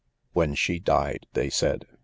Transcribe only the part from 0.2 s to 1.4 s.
When she died,"